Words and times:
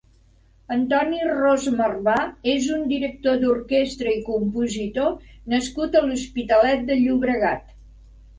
Antoni 0.75 1.19
Ros-Marbà 1.31 2.15
és 2.53 2.69
un 2.77 2.87
director 2.93 3.37
d'orquestra 3.43 4.15
i 4.21 4.25
compositor 4.31 5.13
nascut 5.55 6.01
a 6.01 6.03
l'Hospitalet 6.09 6.85
de 6.91 6.99
Llobregat. 7.05 7.63